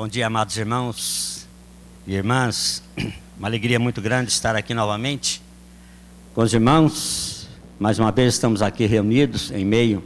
[0.00, 1.48] Bom dia, amados irmãos
[2.06, 2.84] e irmãs.
[3.36, 5.42] Uma alegria muito grande estar aqui novamente
[6.36, 7.48] com os irmãos.
[7.80, 10.00] Mais uma vez estamos aqui reunidos em meio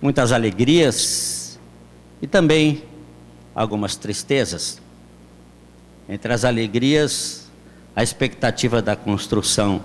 [0.00, 1.58] muitas alegrias
[2.22, 2.84] e também
[3.56, 4.80] algumas tristezas.
[6.08, 7.50] Entre as alegrias,
[7.96, 9.82] a expectativa da construção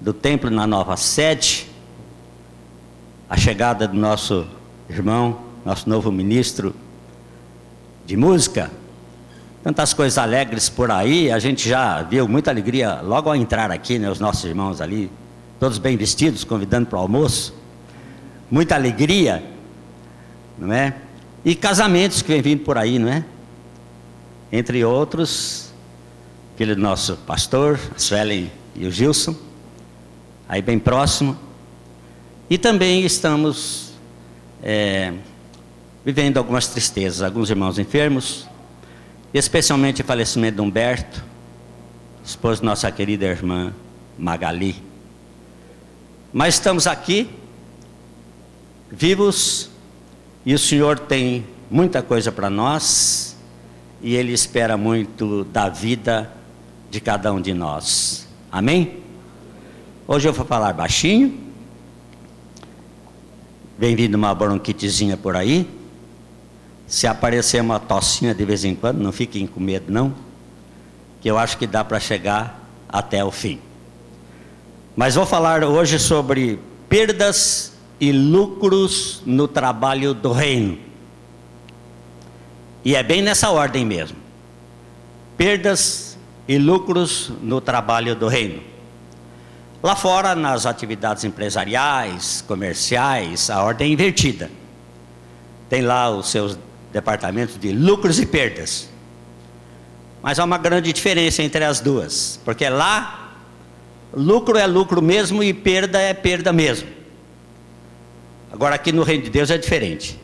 [0.00, 1.66] do templo na nova sede,
[3.28, 4.46] a chegada do nosso
[4.88, 6.72] irmão, nosso novo ministro
[8.10, 8.72] de música,
[9.62, 14.00] tantas coisas alegres por aí, a gente já viu muita alegria logo ao entrar aqui,
[14.00, 15.08] né, os nossos irmãos ali,
[15.60, 17.54] todos bem vestidos, convidando para o almoço,
[18.50, 19.44] muita alegria,
[20.58, 20.96] não é?
[21.44, 23.24] E casamentos que vem vindo por aí, não é?
[24.50, 25.72] Entre outros,
[26.56, 29.36] filho do nosso pastor, a Suelen e o Gilson,
[30.48, 31.38] aí bem próximo.
[32.50, 33.92] E também estamos
[34.64, 35.12] é,
[36.04, 38.46] vivendo algumas tristezas, alguns irmãos enfermos,
[39.32, 41.22] especialmente o falecimento de Humberto,
[42.24, 43.72] esposo de nossa querida irmã
[44.18, 44.82] Magali.
[46.32, 47.28] Mas estamos aqui,
[48.90, 49.70] vivos,
[50.44, 53.36] e o Senhor tem muita coisa para nós,
[54.02, 56.32] e Ele espera muito da vida
[56.90, 58.26] de cada um de nós.
[58.50, 59.00] Amém?
[60.08, 61.38] Hoje eu vou falar baixinho.
[63.78, 65.79] Vem vindo uma bronquitezinha por aí.
[66.90, 70.12] Se aparecer uma tocinha de vez em quando, não fiquem com medo não,
[71.20, 73.60] que eu acho que dá para chegar até o fim.
[74.96, 76.58] Mas vou falar hoje sobre
[76.88, 80.78] perdas e lucros no trabalho do reino.
[82.84, 84.16] E é bem nessa ordem mesmo.
[85.36, 86.18] Perdas
[86.48, 88.64] e lucros no trabalho do reino.
[89.80, 94.50] Lá fora, nas atividades empresariais, comerciais, a ordem é invertida.
[95.68, 96.58] Tem lá os seus
[96.92, 98.88] departamentos de lucros e perdas.
[100.22, 103.34] Mas há uma grande diferença entre as duas, porque lá
[104.12, 106.88] lucro é lucro mesmo e perda é perda mesmo.
[108.52, 110.18] Agora aqui no reino de Deus é diferente.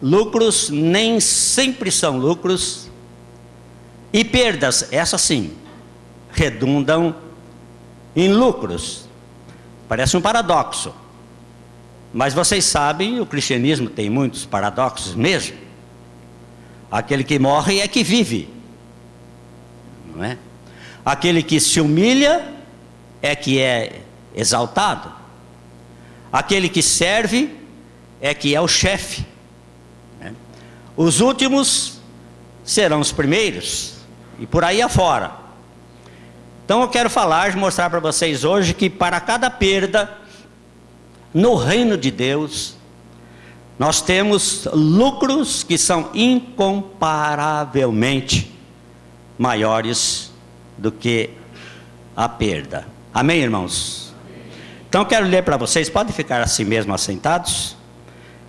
[0.00, 2.88] Lucros nem sempre são lucros
[4.12, 5.52] e perdas, essas sim,
[6.30, 7.14] redundam
[8.14, 9.08] em lucros.
[9.88, 10.94] Parece um paradoxo.
[12.14, 15.56] Mas vocês sabem, o cristianismo tem muitos paradoxos mesmo.
[16.88, 18.48] Aquele que morre é que vive.
[20.14, 20.38] Não é?
[21.04, 22.54] Aquele que se humilha
[23.20, 24.00] é que é
[24.32, 25.12] exaltado.
[26.32, 27.58] Aquele que serve
[28.20, 29.26] é que é o chefe.
[30.20, 30.32] Né?
[30.96, 31.98] Os últimos
[32.62, 33.96] serão os primeiros.
[34.38, 35.32] E por aí afora.
[36.64, 40.23] Então eu quero falar, mostrar para vocês hoje que para cada perda
[41.34, 42.76] no reino de Deus,
[43.76, 48.52] nós temos lucros que são incomparavelmente
[49.36, 50.30] maiores
[50.78, 51.30] do que
[52.16, 52.86] a perda.
[53.12, 54.14] Amém, irmãos?
[54.88, 57.76] Então quero ler para vocês, pode ficar assim mesmo assentados?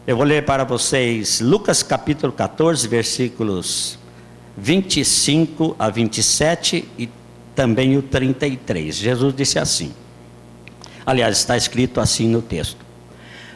[0.06, 3.97] Eu vou ler para vocês Lucas capítulo 14, versículos
[4.56, 7.09] 25 a 27 e
[7.56, 8.96] também o 33.
[8.96, 9.91] Jesus disse assim:
[11.06, 12.84] Aliás, está escrito assim no texto: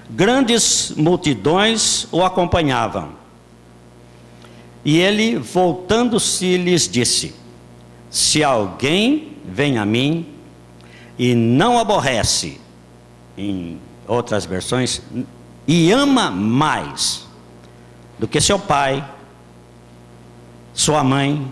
[0.10, 3.18] Grandes multidões o acompanhavam.
[4.84, 7.36] E ele, voltando-se, lhes disse:
[8.10, 10.28] Se alguém vem a mim
[11.18, 12.60] e não aborrece,
[13.38, 15.02] em outras versões,
[15.68, 17.28] e ama mais
[18.18, 19.08] do que seu pai,
[20.74, 21.52] sua mãe,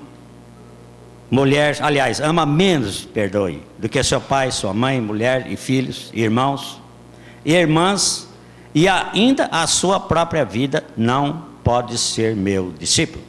[1.29, 6.81] mulher, aliás, ama menos, perdoe, do que seu pai, sua mãe, mulher e filhos, irmãos
[7.45, 8.27] e irmãs,
[8.75, 13.23] e ainda a sua própria vida, não pode ser meu discípulo.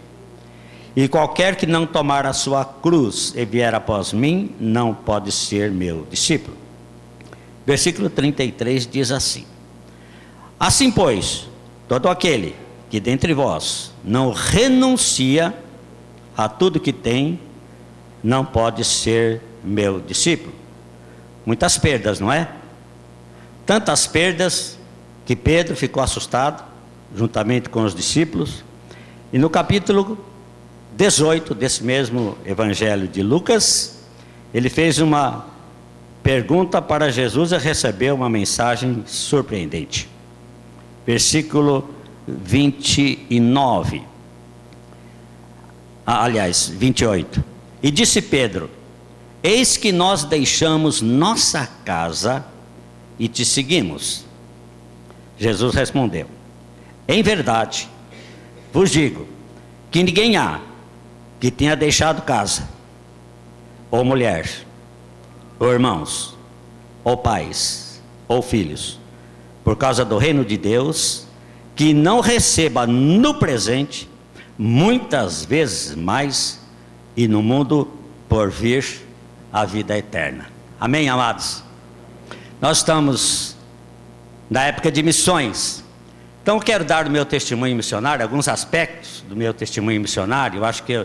[0.96, 5.70] E qualquer que não tomar a sua cruz e vier após mim, não pode ser
[5.70, 6.56] meu discípulo.
[7.64, 9.46] Versículo 33 diz assim:
[10.58, 11.48] Assim, pois,
[11.86, 12.56] todo aquele
[12.90, 15.54] que dentre vós não renuncia
[16.36, 17.38] a tudo que tem,
[18.22, 20.52] não pode ser meu discípulo.
[21.44, 22.48] Muitas perdas, não é?
[23.64, 24.78] Tantas perdas
[25.24, 26.64] que Pedro ficou assustado,
[27.14, 28.64] juntamente com os discípulos.
[29.32, 30.18] E no capítulo
[30.96, 33.98] 18 desse mesmo evangelho de Lucas,
[34.52, 35.46] ele fez uma
[36.22, 40.08] pergunta para Jesus e recebeu uma mensagem surpreendente.
[41.06, 41.88] Versículo
[42.26, 44.02] 29.
[46.06, 47.57] Ah, aliás, 28.
[47.82, 48.70] E disse Pedro:
[49.42, 52.44] Eis que nós deixamos nossa casa
[53.18, 54.24] e te seguimos.
[55.38, 56.26] Jesus respondeu:
[57.06, 57.88] Em verdade,
[58.72, 59.26] vos digo
[59.90, 60.60] que ninguém há
[61.40, 62.68] que tenha deixado casa,
[63.90, 64.50] ou mulher,
[65.58, 66.36] ou irmãos,
[67.04, 68.98] ou pais, ou filhos,
[69.64, 71.26] por causa do reino de Deus,
[71.76, 74.08] que não receba no presente,
[74.58, 76.60] muitas vezes mais,
[77.18, 77.90] e no mundo
[78.28, 78.84] por vir
[79.52, 80.46] a vida eterna.
[80.78, 81.64] Amém, amados?
[82.60, 83.56] Nós estamos
[84.48, 85.82] na época de missões.
[86.40, 90.58] Então, quero dar do meu testemunho missionário alguns aspectos do meu testemunho missionário.
[90.58, 91.04] Eu acho que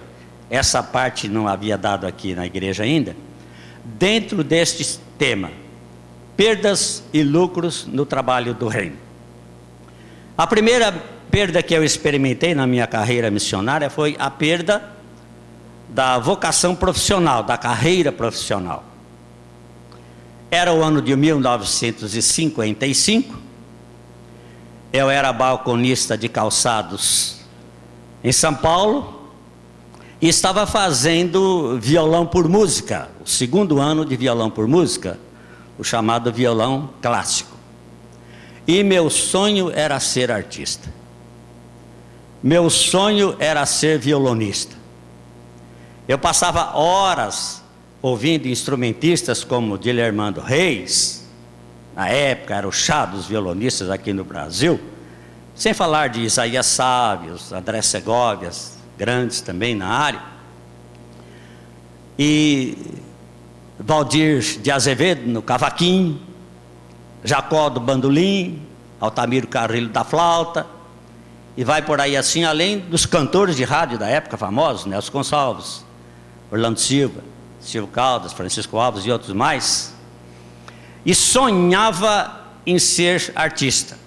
[0.52, 3.16] essa parte não havia dado aqui na igreja ainda.
[3.84, 5.50] Dentro deste tema,
[6.38, 8.98] perdas e lucros no trabalho do reino.
[10.38, 10.92] A primeira
[11.32, 14.93] perda que eu experimentei na minha carreira missionária foi a perda
[15.94, 18.84] da vocação profissional, da carreira profissional.
[20.50, 23.38] Era o ano de 1955.
[24.92, 27.38] Eu era balconista de calçados
[28.24, 29.30] em São Paulo
[30.20, 35.20] e estava fazendo violão por música, o segundo ano de violão por música,
[35.78, 37.54] o chamado violão clássico.
[38.66, 40.90] E meu sonho era ser artista.
[42.42, 44.83] Meu sonho era ser violonista.
[46.06, 47.64] Eu passava horas
[48.02, 51.26] ouvindo instrumentistas como Dilermando Reis,
[51.96, 54.78] na época era o chá dos violonistas aqui no Brasil,
[55.56, 60.22] sem falar de Isaías Sábios, André Segovias, grandes também na área,
[62.20, 62.78] e
[63.80, 66.20] Valdir de Azevedo no cavaquinho,
[67.24, 68.62] Jacó do bandolim,
[69.00, 70.68] Altamiro Carrilho da flauta,
[71.56, 75.86] e vai por aí assim, além dos cantores de rádio da época famosos, Nelson Gonçalves,
[76.54, 77.24] Orlando Silva,
[77.60, 79.92] Silvio Caldas, Francisco Alves e outros mais,
[81.04, 83.98] e sonhava em ser artista.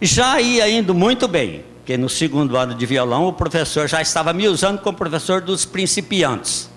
[0.00, 4.32] Já ia indo muito bem, porque no segundo ano de violão o professor já estava
[4.32, 6.70] me usando como professor dos principiantes.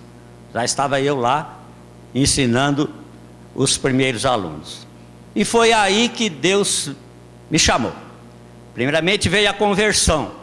[0.53, 1.57] Já estava eu lá
[2.13, 2.89] ensinando
[3.55, 4.85] os primeiros alunos.
[5.33, 6.91] E foi aí que Deus
[7.49, 7.93] me chamou.
[8.73, 10.33] Primeiramente veio a conversão.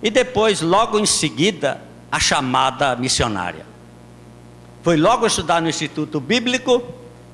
[0.00, 1.80] E depois, logo em seguida,
[2.12, 3.64] a chamada missionária.
[4.82, 6.82] Foi logo estudar no Instituto Bíblico,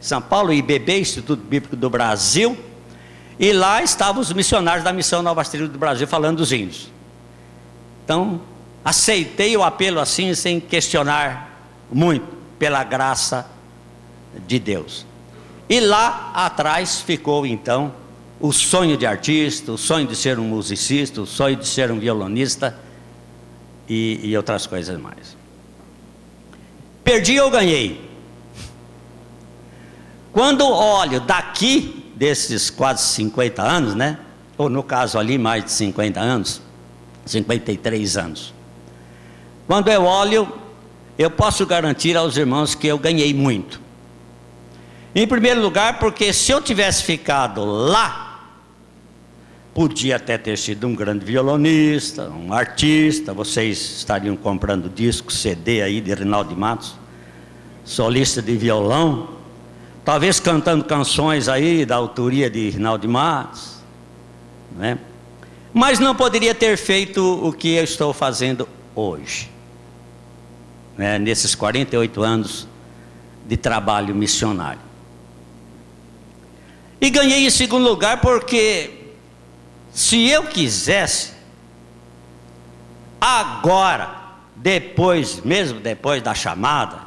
[0.01, 2.57] São Paulo, IBB, Instituto Bíblico do Brasil,
[3.41, 6.93] e lá estavam os missionários da Missão Nova Estrela do Brasil falando dos índios.
[8.05, 8.41] Então,
[8.85, 11.61] aceitei o apelo assim, sem questionar
[11.91, 13.51] muito, pela graça
[14.47, 15.05] de Deus.
[15.69, 17.93] E lá atrás ficou então
[18.41, 21.99] o sonho de artista, o sonho de ser um musicista, o sonho de ser um
[21.99, 22.79] violonista
[23.89, 25.37] e, e outras coisas mais.
[27.03, 28.09] Perdi ou ganhei?
[30.33, 34.19] Quando olho daqui, desses quase 50 anos, né?
[34.57, 36.61] Ou no caso ali, mais de 50 anos,
[37.25, 38.55] 53 anos.
[39.67, 40.53] Quando eu olho,
[41.19, 43.81] eu posso garantir aos irmãos que eu ganhei muito.
[45.15, 48.28] Em primeiro lugar, porque se eu tivesse ficado lá,
[49.79, 56.01] podia até ter sido um grande violonista, um artista, vocês estariam comprando disco, CD aí
[56.01, 56.97] de Rinaldo Matos,
[57.85, 59.37] solista de violão,
[60.05, 63.77] talvez cantando canções aí da autoria de Rinaldo Matos,
[64.77, 64.99] né?
[65.73, 69.49] mas não poderia ter feito o que eu estou fazendo hoje,
[70.97, 71.21] né?
[71.21, 72.67] nesses 48 anos
[73.47, 74.81] de trabalho missionário.
[77.01, 78.98] E ganhei em segundo lugar porque,
[79.93, 81.33] se eu quisesse,
[83.21, 84.11] agora,
[84.55, 86.99] depois, mesmo depois da chamada,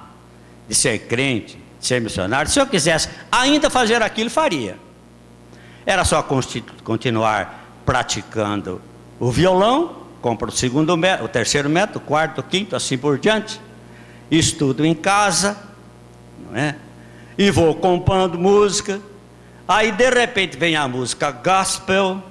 [0.67, 4.77] de ser crente, de ser missionário, se eu quisesse ainda fazer aquilo, faria.
[5.85, 6.25] Era só
[6.83, 8.81] continuar praticando
[9.19, 13.59] o violão, compro o segundo o terceiro método, o quarto, o quinto, assim por diante.
[14.29, 15.57] Estudo em casa,
[16.39, 16.75] não é?
[17.37, 19.01] E vou comprando música
[19.71, 22.21] Aí de repente vem a música gospel,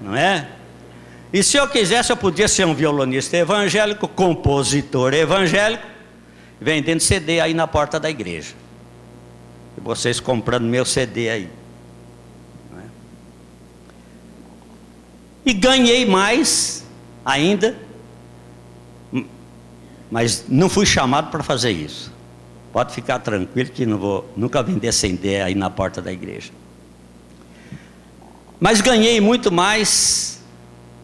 [0.00, 0.48] não é?
[1.32, 5.84] E se eu quisesse, eu podia ser um violonista evangélico, compositor evangélico,
[6.60, 8.54] vendendo CD aí na porta da igreja.
[9.76, 11.48] E vocês comprando meu CD aí.
[12.78, 12.82] É?
[15.44, 16.84] E ganhei mais
[17.24, 17.76] ainda,
[20.10, 22.12] mas não fui chamado para fazer isso.
[22.72, 26.52] Pode ficar tranquilo que não vou nunca vender CD aí na porta da igreja.
[28.58, 30.42] Mas ganhei muito mais,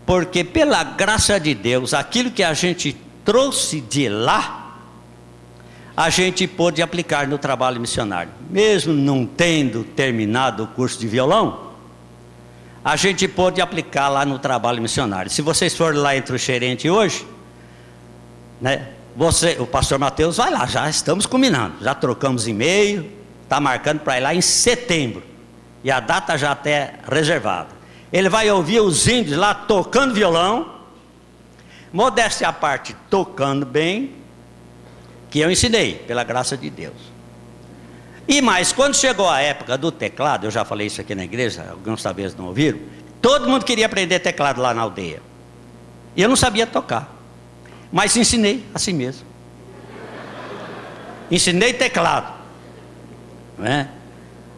[0.07, 4.63] porque pela graça de Deus, aquilo que a gente trouxe de lá,
[5.97, 8.33] a gente pôde aplicar no trabalho missionário.
[8.51, 11.73] Mesmo não tendo terminado o curso de violão,
[12.85, 15.31] a gente pôde aplicar lá no trabalho missionário.
[15.31, 17.27] Se vocês forem lá entre o Xerente hoje,
[18.61, 23.11] né, você, o pastor Mateus vai lá, já estamos combinando, já trocamos e-mail,
[23.45, 25.23] está marcando para ir lá em setembro.
[25.85, 27.71] E a data já até reservada.
[28.13, 30.81] Ele vai ouvir os índios lá tocando violão,
[31.93, 34.15] modéstia à parte, tocando bem,
[35.31, 37.13] que eu ensinei, pela graça de Deus.
[38.29, 41.67] E mais, quando chegou a época do teclado, eu já falei isso aqui na igreja,
[41.71, 42.79] alguns talvez não ouviram,
[43.21, 45.23] todo mundo queria aprender teclado lá na aldeia.
[46.15, 47.11] E eu não sabia tocar.
[47.91, 49.27] Mas ensinei assim mesmo.
[51.31, 52.33] Ensinei teclado.
[53.59, 53.89] Não é?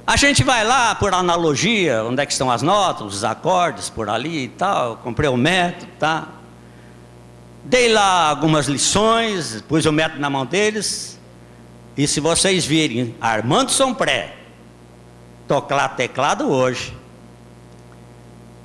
[0.07, 4.11] A gente vai lá por analogia, onde é que estão as notas, os acordes por
[4.11, 4.99] ali e tal.
[4.99, 6.29] Comprei o método, tá?
[7.65, 11.19] Dei lá algumas lições, pus o método na mão deles.
[11.97, 14.37] E se vocês virem Armando Sompré
[15.49, 16.95] tocar teclado hoje,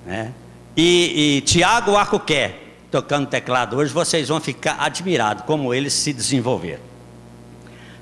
[0.06, 0.34] né?
[0.76, 2.56] e, e Tiago Acuqué
[2.92, 6.89] tocando teclado hoje, vocês vão ficar admirados como eles se desenvolveram.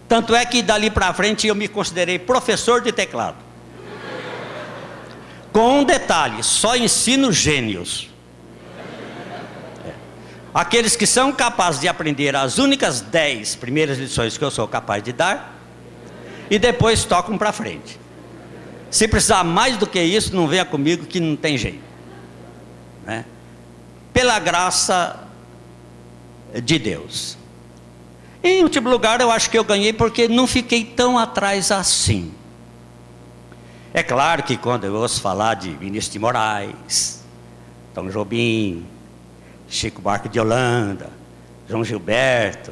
[0.08, 3.38] Tanto é que dali para frente eu me considerei professor de teclado.
[5.52, 8.10] Com um detalhe, só ensino gênios.
[10.54, 15.04] Aqueles que são capazes de aprender as únicas dez primeiras lições que eu sou capaz
[15.04, 15.56] de dar,
[16.50, 18.00] e depois tocam para frente.
[18.90, 21.84] Se precisar mais do que isso, não venha comigo que não tem jeito.
[23.06, 23.26] Né?
[24.14, 25.28] Pela graça
[26.64, 27.38] de Deus.
[28.44, 32.34] Em último lugar, eu acho que eu ganhei porque não fiquei tão atrás assim.
[33.94, 37.24] É claro que quando eu ouço falar de Vinícius de Moraes,
[37.94, 38.86] Tom Jobim,
[39.68, 41.10] Chico Buarque de Holanda,
[41.68, 42.72] João Gilberto,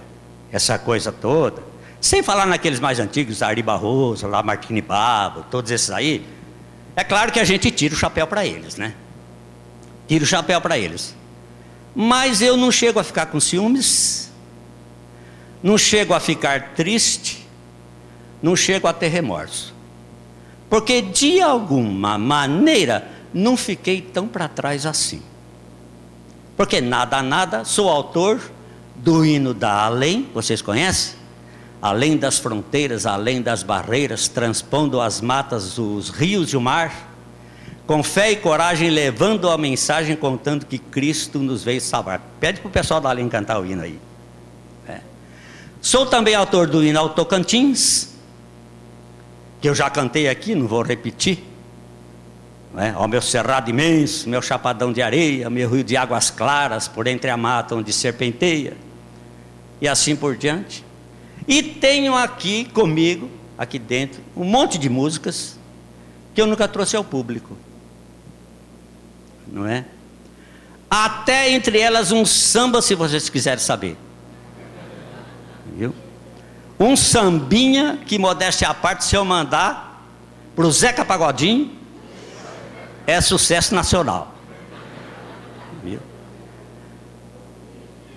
[0.52, 1.64] essa coisa toda.
[2.00, 6.26] Sem falar naqueles mais antigos, Ari Barroso, lá Martini Babo, todos esses aí.
[6.96, 8.94] É claro que a gente tira o chapéu para eles, né?
[10.08, 11.16] Tira o chapéu para eles.
[11.96, 14.32] Mas eu não chego a ficar com ciúmes,
[15.66, 17.44] não chego a ficar triste,
[18.40, 19.74] não chego a ter remorso.
[20.70, 25.24] Porque de alguma maneira não fiquei tão para trás assim.
[26.56, 28.40] Porque nada, nada, sou autor
[28.94, 31.16] do hino da além, vocês conhecem?
[31.82, 37.12] Além das fronteiras, além das barreiras, transpondo as matas, os rios e o mar,
[37.88, 42.22] com fé e coragem, levando a mensagem, contando que Cristo nos veio salvar.
[42.40, 44.00] Pede para o pessoal da além cantar o hino aí.
[45.86, 45.88] É.
[45.88, 48.15] Sou também autor do hino Tocantins,
[49.62, 51.44] que eu já cantei aqui, não vou repetir
[52.74, 52.94] né?
[52.96, 57.30] ao meu cerrado imenso, meu chapadão de areia, meu rio de águas claras, por entre
[57.30, 58.75] a mata onde serpenteia,
[59.80, 60.84] e assim por diante.
[61.48, 65.58] E tenho aqui comigo, aqui dentro, um monte de músicas
[66.34, 67.56] que eu nunca trouxe ao público,
[69.48, 69.86] não é?
[70.89, 73.98] Até entre elas um samba, se vocês quiserem saber.
[75.75, 75.94] Viu?
[76.79, 80.03] Um sambinha que modéstia à parte, se eu mandar
[80.55, 81.72] para o Zeca Pagodinho,
[83.05, 84.34] é sucesso nacional.
[85.84, 86.00] Viu?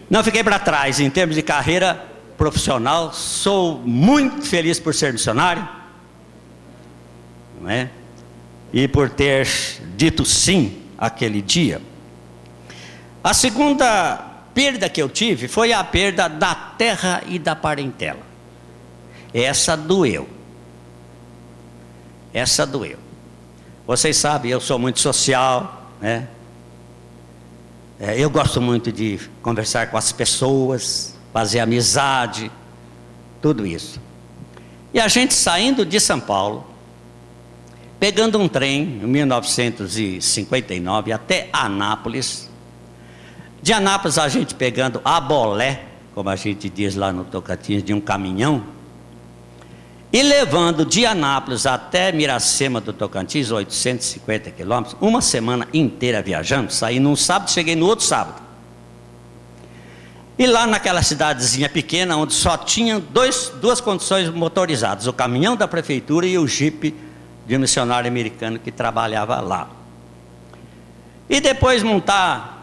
[0.09, 2.05] Não fiquei para trás em termos de carreira
[2.37, 5.69] profissional, sou muito feliz por ser missionário,
[7.61, 7.91] não é?
[8.73, 9.49] E por ter
[9.97, 11.83] dito sim aquele dia.
[13.23, 14.28] A segunda
[14.59, 18.27] perda que eu tive foi a perda da terra e da parentela.
[19.33, 20.29] Essa doeu.
[22.35, 22.99] Essa doeu.
[23.87, 26.27] Vocês sabem, eu sou muito social, né?
[28.01, 32.51] É, eu gosto muito de conversar com as pessoas, fazer amizade,
[33.41, 34.01] tudo isso.
[34.93, 36.67] E a gente saindo de São Paulo,
[38.01, 42.48] pegando um trem em 1959 até Anápolis.
[43.63, 45.85] De Anápolis a gente pegando a bolé,
[46.15, 48.79] como a gente diz lá no Tocantins, de um caminhão
[50.13, 56.99] e levando de Anápolis até Miracema do Tocantins, 850 quilômetros, uma semana inteira viajando, saí
[56.99, 58.43] num sábado, cheguei no outro sábado.
[60.39, 65.69] E lá naquela cidadezinha pequena, onde só tinha dois, duas condições motorizadas, o caminhão da
[65.69, 66.95] prefeitura e o jipe
[67.47, 69.69] de um missionário americano que trabalhava lá.
[71.29, 72.58] E depois montar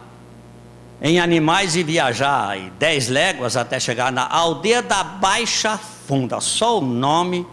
[1.01, 6.39] em animais e viajar 10 léguas até chegar na aldeia da Baixa Funda.
[6.39, 7.45] Só o nome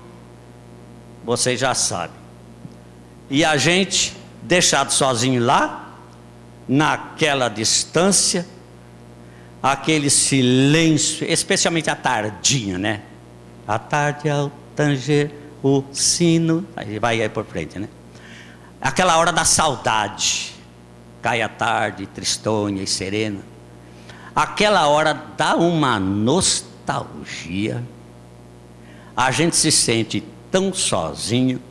[1.24, 2.16] vocês já sabem.
[3.30, 5.94] E a gente deixado sozinho lá,
[6.68, 8.46] naquela distância,
[9.62, 13.02] aquele silêncio, especialmente a tardinha, né?
[13.66, 15.30] A tarde ao tanger
[15.62, 17.88] o sino, aí vai aí por frente, né?
[18.82, 20.51] aquela hora da saudade.
[21.22, 23.40] Cai a tarde, tristonha e serena.
[24.34, 27.82] Aquela hora dá uma nostalgia.
[29.16, 31.62] A gente se sente tão sozinho.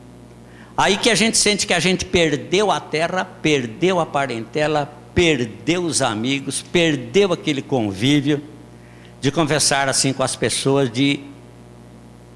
[0.76, 5.82] Aí que a gente sente que a gente perdeu a terra, perdeu a parentela, perdeu
[5.84, 8.42] os amigos, perdeu aquele convívio
[9.20, 11.20] de conversar assim com as pessoas de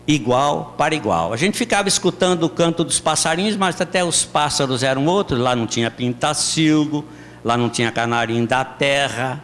[0.06, 1.32] igual para igual.
[1.32, 5.38] A gente ficava escutando o canto dos passarinhos, mas até os pássaros eram outros.
[5.38, 7.04] Lá não tinha pintacilgo,
[7.44, 9.42] lá não tinha canarinho da terra,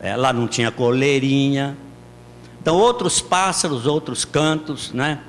[0.00, 1.76] é, lá não tinha coleirinha.
[2.60, 5.20] Então, outros pássaros, outros cantos, né?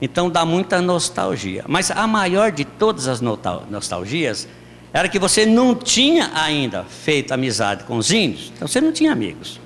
[0.00, 1.64] Então dá muita nostalgia.
[1.66, 4.48] Mas a maior de todas as nostalgias
[4.92, 9.12] era que você não tinha ainda feito amizade com os índios, então você não tinha
[9.12, 9.60] amigos.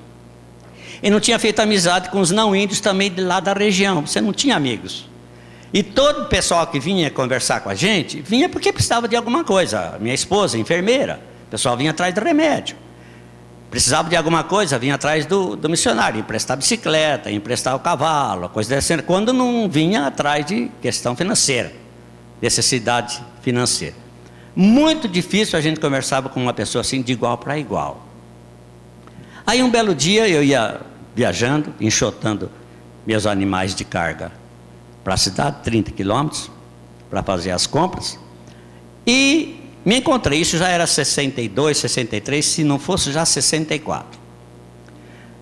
[1.02, 4.20] E não tinha feito amizade com os não índios também de lá da região, você
[4.20, 5.10] não tinha amigos.
[5.74, 9.42] E todo o pessoal que vinha conversar com a gente, vinha porque precisava de alguma
[9.42, 9.96] coisa.
[10.00, 12.76] Minha esposa, enfermeira, o pessoal vinha atrás de remédio.
[13.70, 18.68] Precisava de alguma coisa, vinha atrás do, do missionário, emprestar bicicleta, emprestar o cavalo, coisa
[18.68, 19.02] dessa.
[19.02, 21.72] Quando não vinha atrás de questão financeira,
[22.40, 23.94] necessidade financeira.
[24.54, 28.06] Muito difícil a gente conversava com uma pessoa assim de igual para igual.
[29.46, 30.80] Aí um belo dia eu ia
[31.14, 32.50] viajando, enxotando
[33.06, 34.32] meus animais de carga
[35.02, 36.50] para a cidade, 30 quilômetros,
[37.10, 38.18] para fazer as compras.
[39.06, 44.20] E me encontrei, isso já era 62, 63, se não fosse já 64.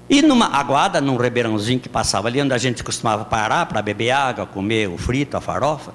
[0.09, 4.11] E numa aguada, num ribeirãozinho que passava ali, onde a gente costumava parar para beber
[4.11, 5.93] água, comer o frito, a farofa,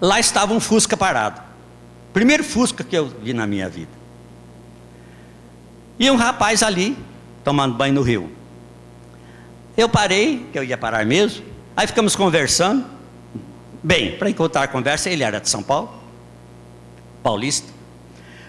[0.00, 1.40] lá estava um Fusca parado.
[2.12, 3.90] Primeiro Fusca que eu vi na minha vida.
[5.98, 6.96] E um rapaz ali,
[7.42, 8.30] tomando banho no rio.
[9.76, 11.44] Eu parei, que eu ia parar mesmo,
[11.76, 12.84] aí ficamos conversando.
[13.82, 15.90] Bem, para encontrar a conversa, ele era de São Paulo,
[17.22, 17.72] paulista.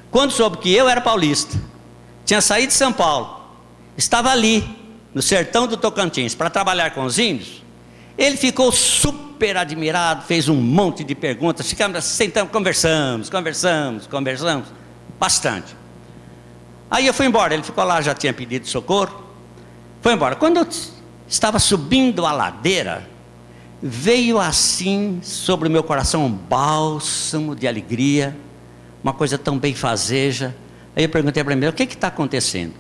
[0.10, 1.58] Quando soube que eu era paulista,
[2.26, 3.40] tinha saído de São Paulo,
[3.98, 4.64] estava ali,
[5.14, 7.64] no sertão do Tocantins, para trabalhar com os índios,
[8.18, 14.68] ele ficou super admirado, fez um monte de perguntas, ficamos sentamos, conversamos, conversamos, conversamos,
[15.20, 15.76] bastante.
[16.90, 19.24] Aí eu fui embora, ele ficou lá, já tinha pedido socorro,
[20.02, 20.36] foi embora.
[20.36, 20.68] Quando eu
[21.32, 23.08] estava subindo a ladeira,
[23.82, 28.38] veio assim sobre o meu coração um bálsamo de alegria,
[29.02, 30.54] uma coisa tão bem fazeja.
[30.94, 32.74] Aí eu perguntei para ele, o que está acontecendo?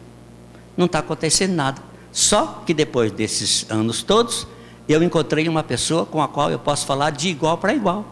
[0.76, 1.82] Não está acontecendo nada.
[2.12, 4.46] Só que depois desses anos todos,
[4.88, 8.06] eu encontrei uma pessoa com a qual eu posso falar de igual para igual.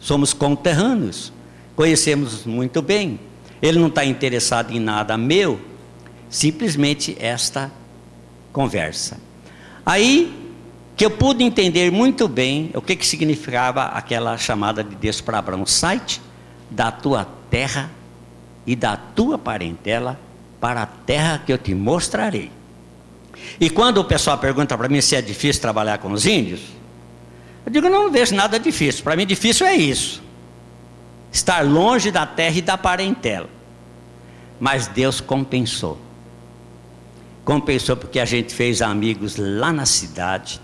[0.00, 1.30] Somos conterrâneos,
[1.76, 3.20] conhecemos muito bem.
[3.60, 5.60] Ele não está interessado em nada meu,
[6.30, 7.70] simplesmente esta
[8.54, 9.28] conversa.
[9.84, 10.36] Aí
[10.96, 15.38] que eu pude entender muito bem o que, que significava aquela chamada de Deus para
[15.38, 16.20] Abraão: site
[16.70, 17.90] da tua terra
[18.66, 20.18] e da tua parentela
[20.60, 22.50] para a terra que eu te mostrarei.
[23.58, 26.60] E quando o pessoal pergunta para mim se é difícil trabalhar com os índios,
[27.64, 29.04] eu digo, não vejo nada difícil.
[29.04, 30.22] Para mim, difícil é isso.
[31.30, 33.48] Estar longe da terra e da parentela.
[34.58, 35.98] Mas Deus compensou.
[37.50, 40.60] Compensou porque a gente fez amigos lá na cidade.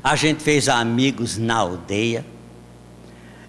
[0.00, 2.24] A gente fez amigos na aldeia.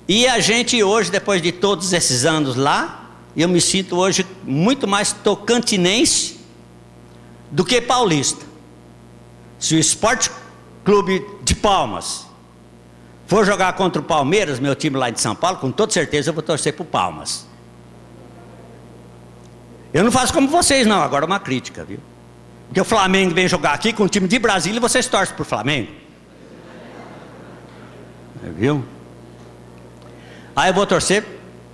[0.08, 4.88] E a gente hoje, depois de todos esses anos lá, eu me sinto hoje muito
[4.88, 6.40] mais tocantinense
[7.52, 8.44] do que paulista.
[9.60, 10.32] Se o Esporte
[10.84, 12.26] Clube de Palmas
[13.28, 16.34] for jogar contra o Palmeiras, meu time lá de São Paulo, com toda certeza eu
[16.34, 17.46] vou torcer para o Palmas.
[19.94, 22.00] Eu não faço como vocês, não, agora uma crítica, viu?
[22.74, 25.44] Porque o Flamengo vem jogar aqui com o time de Brasília e vocês torcem para
[25.44, 25.92] o Flamengo.
[28.58, 28.84] Viu?
[30.56, 31.24] Aí eu vou torcer,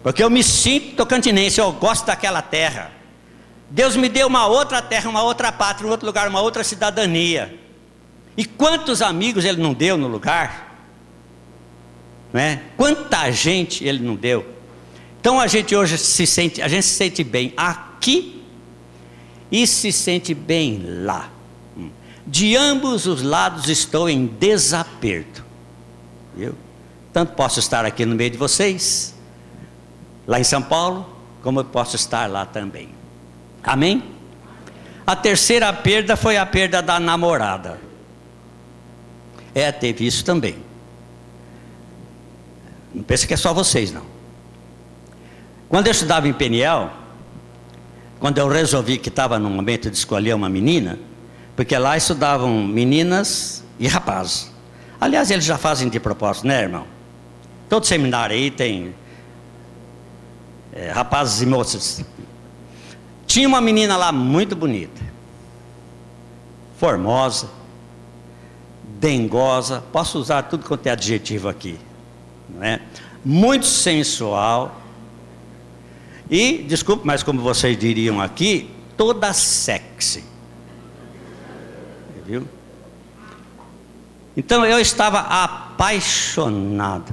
[0.04, 2.92] porque eu me sinto tocantinense, eu gosto daquela terra.
[3.70, 7.58] Deus me deu uma outra terra, uma outra pátria, um outro lugar, uma outra cidadania.
[8.36, 10.84] E quantos amigos Ele não deu no lugar?
[12.34, 12.62] Não é?
[12.76, 14.46] Quanta gente Ele não deu?
[15.22, 18.39] Então a gente hoje se sente, a gente se sente bem aqui
[19.52, 21.30] e se sente bem lá.
[22.26, 25.44] De ambos os lados estou em desaperto.
[26.36, 26.54] Viu?
[27.12, 29.16] Tanto posso estar aqui no meio de vocês,
[30.28, 31.10] lá em São Paulo,
[31.42, 32.90] como eu posso estar lá também.
[33.64, 34.04] Amém?
[35.06, 37.80] A terceira perda foi a perda da namorada.
[39.56, 40.58] É, teve isso também.
[42.94, 44.04] Não pensa que é só vocês, não.
[45.68, 46.92] Quando eu estudava em Peniel,
[48.20, 51.00] quando eu resolvi que estava no momento de escolher uma menina,
[51.56, 54.52] porque lá estudavam meninas e rapazes.
[55.00, 56.86] Aliás, eles já fazem de propósito, né, irmão?
[57.70, 58.94] Todo seminário aí tem
[60.74, 62.04] é, rapazes e moças.
[63.26, 65.02] Tinha uma menina lá muito bonita,
[66.78, 67.50] formosa,
[69.00, 71.80] dengosa, posso usar tudo quanto é adjetivo aqui,
[72.50, 72.82] não é?
[73.24, 74.82] Muito sensual
[76.30, 80.24] e, desculpe, mas como vocês diriam aqui, toda sexy.
[82.26, 82.48] Viu?
[84.38, 87.12] Então eu estava apaixonado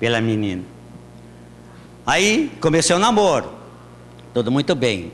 [0.00, 0.64] pela menina.
[2.04, 3.52] Aí comecei o namoro,
[4.34, 5.12] tudo muito bem.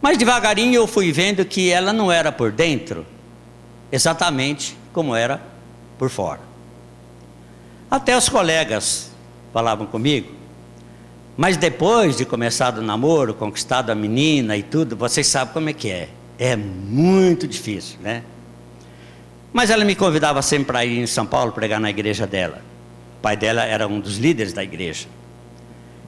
[0.00, 3.04] Mas devagarinho eu fui vendo que ela não era por dentro
[3.90, 5.42] exatamente como era
[5.98, 6.40] por fora.
[7.90, 9.10] Até os colegas
[9.52, 10.37] falavam comigo,
[11.38, 15.72] mas depois de começar o namoro, conquistado a menina e tudo, vocês sabem como é
[15.72, 16.08] que é.
[16.36, 18.24] É muito difícil, né?
[19.52, 22.60] Mas ela me convidava sempre para ir em São Paulo pregar na igreja dela.
[23.18, 25.06] O pai dela era um dos líderes da igreja.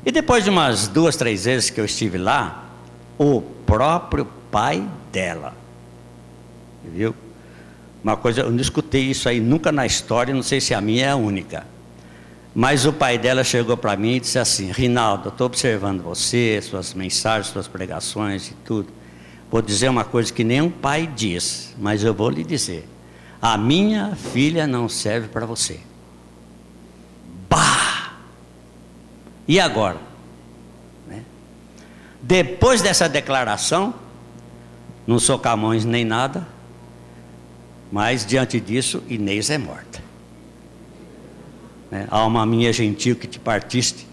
[0.04, 2.68] E depois de umas duas, três vezes que eu estive lá,
[3.16, 5.54] o próprio pai dela,
[6.84, 7.14] viu?
[8.02, 11.06] Uma coisa, eu não escutei isso aí nunca na história, não sei se a minha
[11.06, 11.64] é a única.
[12.54, 16.94] Mas o pai dela chegou para mim e disse assim: Rinaldo, estou observando você, suas
[16.94, 18.88] mensagens, suas pregações e tudo.
[19.50, 22.88] Vou dizer uma coisa que nenhum pai diz, mas eu vou lhe dizer:
[23.40, 25.80] a minha filha não serve para você.
[27.48, 28.12] Bah!
[29.46, 29.98] E agora?
[31.06, 31.22] Né?
[32.20, 33.94] Depois dessa declaração,
[35.06, 36.46] não sou Camões nem nada,
[37.90, 40.09] mas diante disso, Inês é morta.
[41.90, 42.06] Né?
[42.10, 44.06] Alma minha gentil que te partiste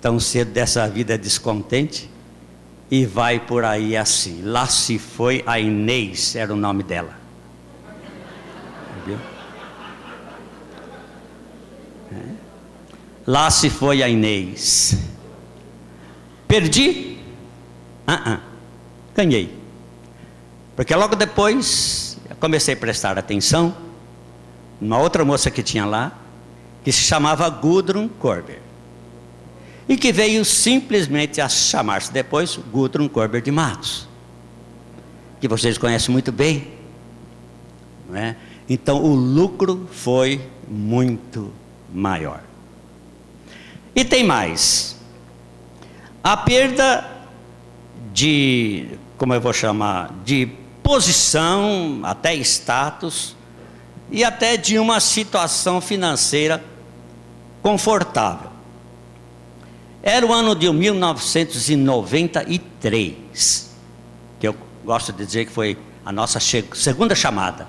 [0.00, 2.08] tão cedo dessa vida descontente,
[2.90, 4.42] e vai por aí assim.
[4.42, 7.14] Lá se foi a Inês, era o nome dela.
[9.06, 9.18] Viu?
[13.26, 14.98] Lá se foi a Inês.
[16.48, 17.18] Perdi?
[18.08, 18.40] Uh -uh.
[19.14, 19.56] Ganhei.
[20.74, 23.76] Porque logo depois comecei a prestar atenção
[24.80, 26.18] numa outra moça que tinha lá,
[26.84, 28.60] que se chamava Gudrun Korber.
[29.88, 34.08] E que veio simplesmente a chamar-se depois Gudrun Korber de Matos.
[35.40, 36.68] Que vocês conhecem muito bem.
[38.08, 38.36] Não é?
[38.68, 41.52] Então o lucro foi muito
[41.92, 42.42] maior.
[43.94, 44.96] E tem mais.
[46.22, 47.04] A perda
[48.12, 48.86] de,
[49.18, 50.46] como eu vou chamar, de
[50.82, 53.34] posição, até status,
[54.10, 56.62] e até de uma situação financeira
[57.62, 58.50] confortável.
[60.02, 63.70] Era o ano de 1993,
[64.38, 67.68] que eu gosto de dizer que foi a nossa segunda chamada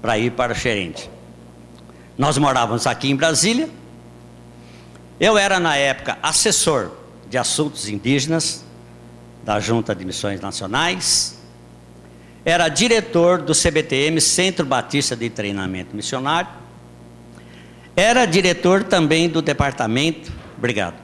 [0.00, 1.10] para ir para Xerente.
[2.16, 3.68] Nós morávamos aqui em Brasília,
[5.20, 6.92] eu era, na época, assessor
[7.28, 8.64] de assuntos indígenas
[9.44, 11.36] da Junta de Missões Nacionais,
[12.44, 16.48] era diretor do CBTM, Centro Batista de Treinamento Missionário,
[17.96, 20.96] era diretor também do departamento, obrigado,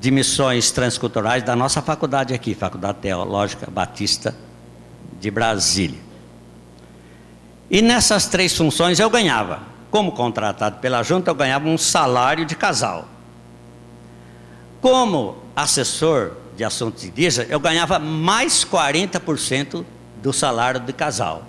[0.00, 4.34] de missões transculturais da nossa faculdade aqui, Faculdade Teológica Batista
[5.20, 6.00] de Brasília.
[7.70, 12.56] E nessas três funções eu ganhava, como contratado pela junta, eu ganhava um salário de
[12.56, 13.08] casal.
[14.80, 19.84] Como assessor de assuntos indígenas, eu ganhava mais 40%
[20.20, 21.44] do salário de casal.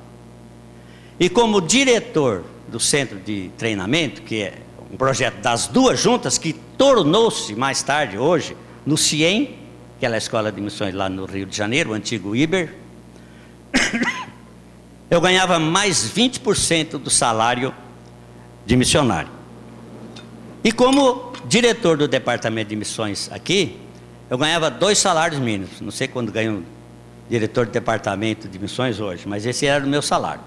[1.19, 6.53] E como diretor do centro de treinamento, que é um projeto das duas juntas, que
[6.53, 9.57] tornou-se mais tarde, hoje, no CIEM,
[9.99, 12.73] que é a escola de missões lá no Rio de Janeiro, o antigo IBER,
[15.09, 17.73] eu ganhava mais 20% do salário
[18.65, 19.29] de missionário.
[20.63, 23.79] E como diretor do departamento de missões aqui,
[24.29, 25.79] eu ganhava dois salários mínimos.
[25.79, 26.65] Não sei quando ganho
[27.29, 30.41] diretor de departamento de missões hoje, mas esse era o meu salário.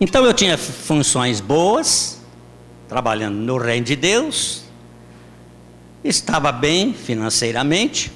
[0.00, 2.20] Então eu tinha funções boas,
[2.88, 4.64] trabalhando no reino de Deus,
[6.04, 8.12] estava bem financeiramente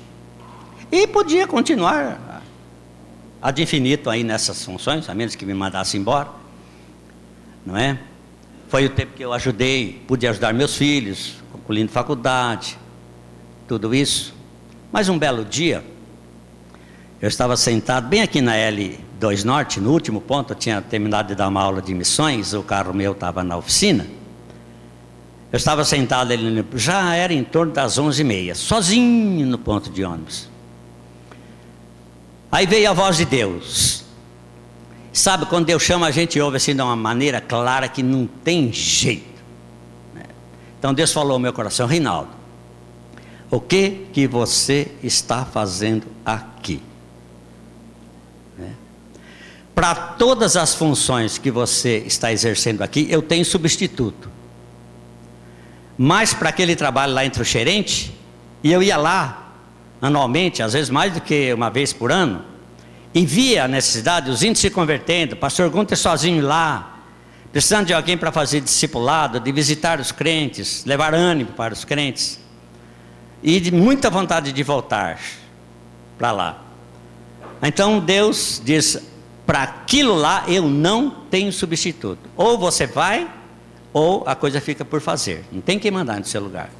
[0.90, 2.42] e podia continuar
[3.40, 6.42] ad infinito aí nessas funções, a menos que me mandasse embora
[7.64, 7.98] não é?
[8.68, 12.78] Foi o tempo que eu ajudei, pude ajudar meus filhos, concluindo faculdade,
[13.68, 14.34] tudo isso.
[14.90, 15.84] Mas um belo dia,
[17.20, 18.56] eu estava sentado bem aqui na
[19.22, 22.62] L2 Norte, no último ponto, eu tinha terminado de dar uma aula de missões, o
[22.62, 24.04] carro meu estava na oficina.
[25.52, 30.50] Eu estava sentado ali, já era em torno das 11h30, sozinho no ponto de ônibus.
[32.50, 34.04] Aí veio a voz de Deus.
[35.12, 38.72] Sabe, quando Deus chama, a gente ouve assim de uma maneira clara que não tem
[38.72, 39.42] jeito.
[40.14, 40.24] Né?
[40.78, 42.30] Então Deus falou ao meu coração, Reinaldo,
[43.50, 46.82] o que que você está fazendo aqui?
[49.74, 54.30] Para todas as funções que você está exercendo aqui, eu tenho substituto.
[55.96, 58.12] Mas para aquele trabalho lá entre o gerente,
[58.62, 59.54] e eu ia lá
[60.00, 62.42] anualmente, às vezes mais do que uma vez por ano,
[63.14, 67.00] e via a necessidade, os índios se convertendo, pastor Gunter sozinho lá,
[67.52, 72.40] precisando de alguém para fazer discipulado, de visitar os crentes, levar ânimo para os crentes,
[73.42, 75.18] e de muita vontade de voltar
[76.18, 76.62] para lá.
[77.62, 78.98] Então Deus diz:
[79.46, 82.28] para aquilo lá eu não tenho substituto.
[82.36, 83.28] Ou você vai,
[83.92, 85.44] ou a coisa fica por fazer.
[85.52, 86.70] Não tem quem mandar no seu lugar.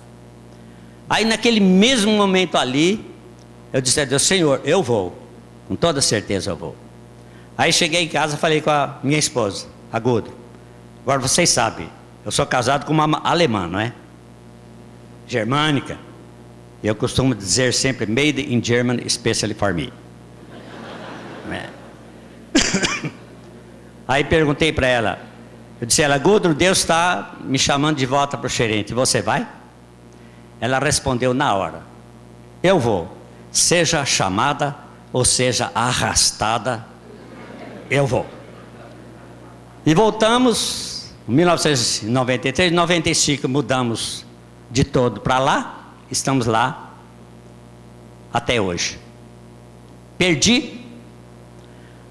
[1.08, 3.04] Aí naquele mesmo momento ali,
[3.72, 5.16] eu disse a Deus: Senhor, eu vou.
[5.68, 6.76] Com toda certeza eu vou.
[7.56, 10.32] Aí cheguei em casa, falei com a minha esposa, a Gudo.
[11.02, 11.88] Agora vocês sabem,
[12.24, 13.92] eu sou casado com uma alemã, não é?
[15.26, 15.98] Germânica.
[16.82, 19.92] Eu costumo dizer sempre made in Germany, especially for me.
[21.50, 21.81] É?
[24.06, 25.18] Aí perguntei para ela,
[25.80, 29.20] eu disse a ela, Gudro, Deus está me chamando de volta para o gerente, você
[29.22, 29.46] vai?
[30.60, 31.82] Ela respondeu na hora,
[32.62, 33.16] eu vou,
[33.50, 34.76] seja chamada
[35.12, 36.86] ou seja arrastada,
[37.90, 38.26] eu vou.
[39.84, 44.24] E voltamos, em 1993, 95 mudamos
[44.70, 46.92] de todo para lá, estamos lá
[48.32, 48.98] até hoje.
[50.16, 50.80] Perdi?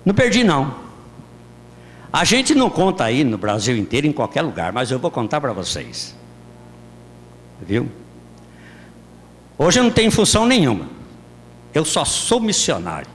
[0.06, 0.76] Não perdi não.
[2.12, 5.40] A gente não conta aí no Brasil inteiro, em qualquer lugar, mas eu vou contar
[5.40, 6.14] para vocês.
[7.62, 7.90] Viu?
[9.58, 10.90] Hoje eu não tenho função nenhuma.
[11.74, 13.08] Eu só sou missionário.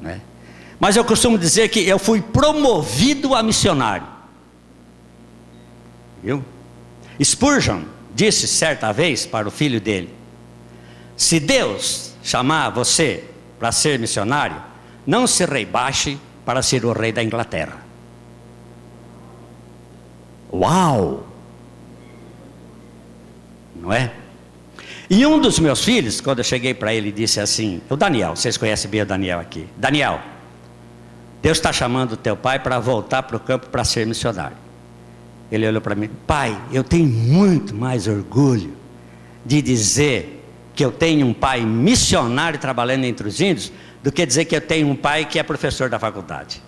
[0.00, 0.20] Né?
[0.80, 4.06] Mas eu costumo dizer que eu fui promovido a missionário.
[6.22, 6.42] Viu?
[7.22, 7.82] Spurgeon
[8.14, 10.14] disse certa vez para o filho dele:
[11.16, 13.24] Se Deus chamar você
[13.58, 14.56] para ser missionário,
[15.06, 17.78] não se rebaixe para ser o rei da Inglaterra.
[20.52, 21.26] Uau!
[23.74, 24.12] Não é?
[25.10, 28.56] E um dos meus filhos, quando eu cheguei para ele, disse assim: O Daniel, vocês
[28.56, 29.66] conhecem bem o Daniel aqui.
[29.76, 30.20] Daniel,
[31.42, 34.56] Deus está chamando o teu pai para voltar para o campo para ser missionário.
[35.50, 38.72] Ele olhou para mim: Pai, eu tenho muito mais orgulho
[39.44, 40.42] de dizer
[40.74, 43.72] que eu tenho um pai missionário trabalhando entre os índios
[44.04, 46.62] do que dizer que eu tenho um pai que é professor da faculdade.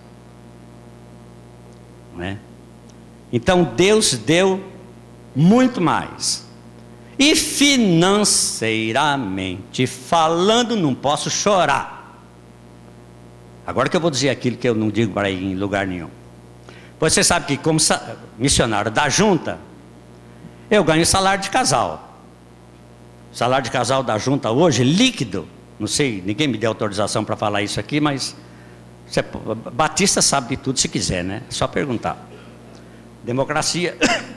[2.16, 2.38] Não é?
[3.31, 4.64] Então Deus deu
[5.35, 6.46] muito mais
[7.18, 12.22] e financeiramente falando, não posso chorar.
[13.66, 16.09] Agora que eu vou dizer aquilo que eu não digo para ir em lugar nenhum.
[16.99, 17.79] Pois você sabe que, como
[18.38, 19.59] missionário da junta,
[20.70, 22.18] eu ganho salário de casal.
[23.31, 25.46] Salário de casal da junta hoje, líquido.
[25.79, 28.35] Não sei, ninguém me deu autorização para falar isso aqui, mas
[29.07, 29.23] você,
[29.73, 31.43] Batista sabe de tudo se quiser, né?
[31.49, 32.17] É só perguntar.
[33.25, 33.97] Democracia.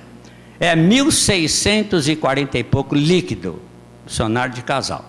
[0.61, 3.61] É 1.640 e pouco líquido,
[4.05, 5.05] dicionário de casal.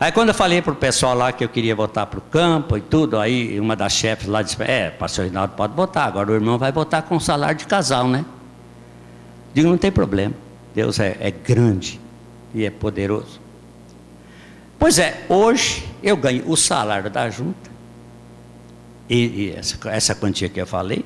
[0.00, 2.74] Aí quando eu falei para o pessoal lá que eu queria voltar para o campo
[2.76, 6.34] e tudo, aí uma das chefes lá disse, é, pastor Rinaldo pode botar, agora o
[6.34, 8.24] irmão vai botar com salário de casal, né?
[9.52, 10.34] Digo, não tem problema,
[10.74, 12.00] Deus é, é grande
[12.54, 13.40] e é poderoso.
[14.78, 17.70] Pois é, hoje eu ganho o salário da junta,
[19.08, 21.04] e, e essa, essa quantia que eu falei,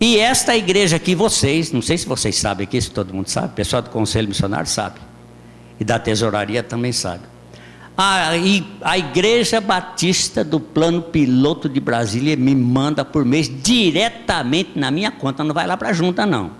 [0.00, 3.48] e esta igreja aqui, vocês, não sei se vocês sabem aqui, se todo mundo sabe,
[3.48, 4.98] o pessoal do Conselho Missionário sabe,
[5.78, 7.32] e da tesouraria também sabe.
[7.96, 8.30] A,
[8.80, 15.10] a Igreja Batista do Plano Piloto de Brasília me manda por mês diretamente na minha
[15.10, 16.50] conta, não vai lá para a junta, não.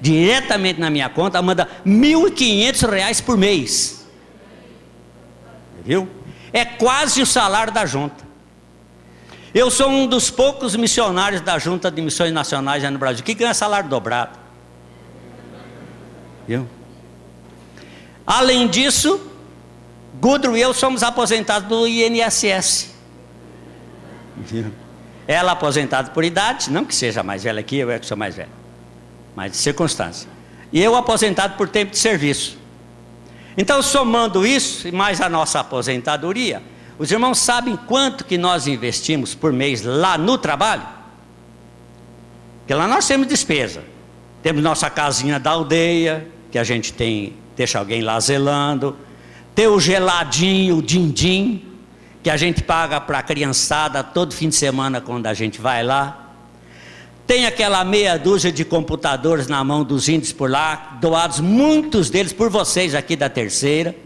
[0.00, 3.95] Diretamente na minha conta, manda R$ 1.500 por mês.
[5.86, 6.08] Viu?
[6.52, 8.26] É quase o salário da junta.
[9.54, 13.54] Eu sou um dos poucos missionários da Junta de Missões Nacionais no Brasil que ganha
[13.54, 14.38] salário dobrado.
[16.46, 16.68] Viu?
[18.26, 19.20] Além disso,
[20.20, 22.94] Gudro e eu somos aposentados do INSS.
[24.36, 24.72] Viu?
[25.26, 28.34] Ela aposentada por idade, não que seja mais velha que eu, é que sou mais
[28.34, 28.50] velho,
[29.34, 30.28] mas de circunstância.
[30.72, 32.58] E eu aposentado por tempo de serviço.
[33.56, 36.62] Então, somando isso, e mais a nossa aposentadoria,
[36.98, 40.86] os irmãos sabem quanto que nós investimos por mês lá no trabalho?
[42.60, 43.82] Porque lá nós temos despesa.
[44.42, 48.96] Temos nossa casinha da aldeia, que a gente tem, deixa alguém lá zelando.
[49.54, 51.64] Tem o geladinho, o din-din,
[52.22, 55.82] que a gente paga para a criançada todo fim de semana quando a gente vai
[55.82, 56.25] lá.
[57.26, 62.32] Tem aquela meia dúzia de computadores na mão dos índios por lá, doados muitos deles
[62.32, 63.96] por vocês aqui da terceira,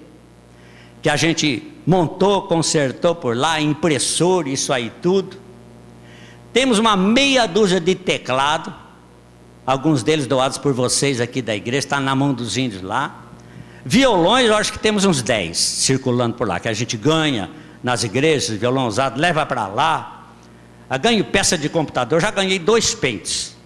[1.02, 5.36] que a gente montou, consertou por lá, impressor, isso aí tudo.
[6.52, 8.74] Temos uma meia dúzia de teclado,
[9.66, 13.24] alguns deles doados por vocês aqui da igreja, está na mão dos índios lá.
[13.84, 17.50] Violões, eu acho que temos uns 10 circulando por lá, que a gente ganha
[17.82, 20.19] nas igrejas, violão usado, leva para lá.
[20.98, 23.56] Ganho peça de computador, já ganhei dois pentes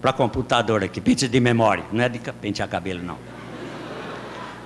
[0.00, 3.18] para computador aqui, pentes de memória, não é de pente a cabelo não.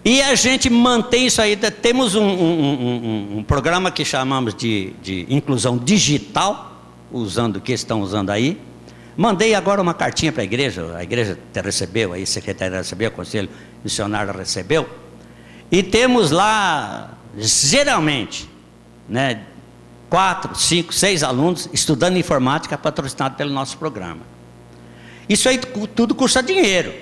[0.06, 1.56] E a gente mantém isso aí.
[1.56, 7.72] Temos um, um, um, um programa que chamamos de, de, inclusão digital, usando o que
[7.72, 8.60] estão usando aí.
[9.15, 13.13] Mandei agora uma cartinha para a igreja, a igreja recebeu, aí a secretaria recebeu, o
[13.13, 13.48] conselho
[13.82, 14.89] missionário recebeu.
[15.72, 18.50] E temos lá, geralmente,
[19.08, 19.43] né,
[20.10, 24.22] quatro, cinco, seis alunos estudando informática patrocinado pelo nosso programa.
[25.28, 26.93] Isso aí tudo custa dinheiro.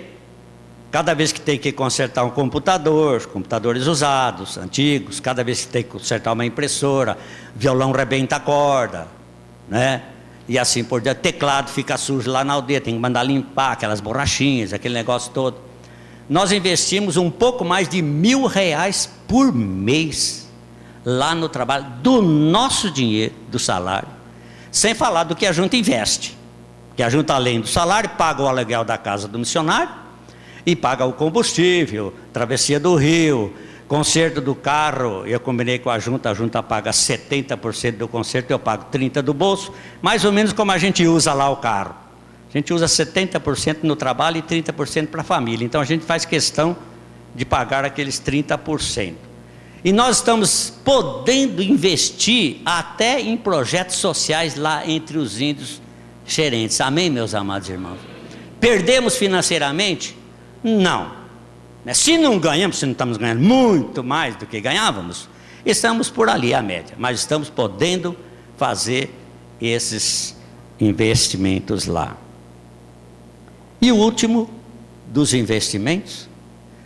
[0.91, 5.83] Cada vez que tem que consertar um computador, computadores usados, antigos, cada vez que tem
[5.83, 7.17] que consertar uma impressora,
[7.55, 9.07] violão rebenta a corda,
[9.69, 10.03] né?
[10.47, 11.19] E assim por diante.
[11.19, 15.70] Teclado fica sujo lá na aldeia, tem que mandar limpar aquelas borrachinhas, aquele negócio todo.
[16.31, 20.47] Nós investimos um pouco mais de mil reais por mês
[21.03, 24.07] lá no trabalho, do nosso dinheiro, do salário,
[24.71, 26.37] sem falar do que a junta investe.
[26.95, 29.93] Que a junta, além do salário, paga o aluguel da casa do missionário
[30.65, 33.53] e paga o combustível, travessia do rio,
[33.85, 35.27] conserto do carro.
[35.27, 39.33] Eu combinei com a junta, a junta paga 70% do conserto, eu pago 30% do
[39.33, 42.00] bolso, mais ou menos como a gente usa lá o carro.
[42.53, 45.63] A gente usa 70% no trabalho e 30% para a família.
[45.63, 46.75] Então a gente faz questão
[47.33, 49.13] de pagar aqueles 30%.
[49.83, 55.81] E nós estamos podendo investir até em projetos sociais lá entre os índios
[56.25, 56.79] gerentes.
[56.81, 57.97] Amém, meus amados irmãos?
[58.59, 60.15] Perdemos financeiramente?
[60.63, 61.13] Não.
[61.93, 65.27] Se não ganhamos, se não estamos ganhando muito mais do que ganhávamos,
[65.65, 68.15] estamos por ali a média, mas estamos podendo
[68.57, 69.09] fazer
[69.59, 70.37] esses
[70.79, 72.15] investimentos lá.
[73.81, 74.49] E o último
[75.07, 76.29] dos investimentos,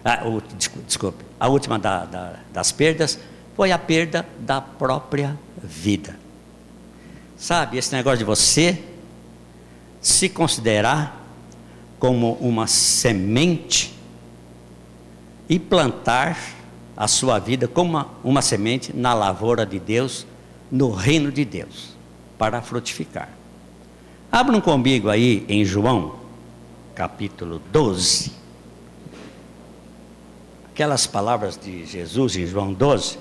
[0.04, 0.42] ah, o,
[0.88, 3.20] desculpe, a última da, da, das perdas
[3.56, 6.18] foi a perda da própria vida.
[7.38, 8.82] Sabe, esse negócio de você
[10.00, 11.22] se considerar
[12.00, 13.94] como uma semente
[15.50, 16.38] e plantar
[16.96, 20.26] a sua vida como uma, uma semente na lavoura de Deus,
[20.72, 21.96] no reino de Deus,
[22.38, 23.30] para frutificar.
[24.32, 26.25] Abram comigo aí em João,
[26.96, 28.32] capítulo 12.
[30.72, 33.20] Aquelas palavras de Jesus em João 12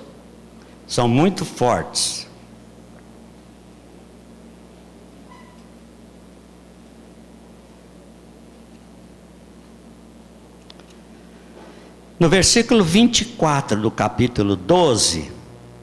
[0.87, 2.25] são muito fortes.
[12.17, 15.31] No versículo 24 do capítulo 12,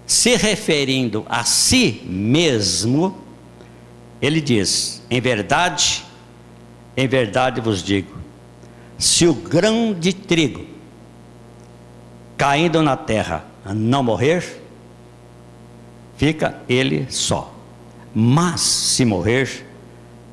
[0.06, 3.18] se referindo a si mesmo,
[4.20, 6.04] ele diz: Em verdade,
[6.96, 8.12] em verdade vos digo,
[8.98, 10.66] se o grão de trigo
[12.36, 14.62] caindo na terra não morrer,
[16.16, 17.54] fica ele só.
[18.14, 19.66] Mas se morrer,